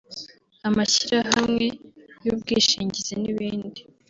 amashyirahamwe 0.67 1.65
y’ubwishingizi 2.23 3.13
n’ibindi 3.21 3.79